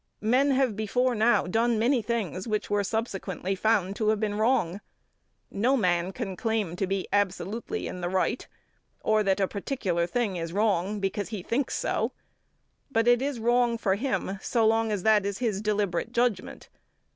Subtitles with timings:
[0.23, 4.81] Men have before now done many things which were subsequently found to have been wrong.
[5.51, 8.47] No man can claim to be absolutely in the right,
[9.03, 12.13] or that a particular thing is wrong, because he thinks so,
[12.91, 16.69] but it is wrong for him so long as that is his deliberate judgment.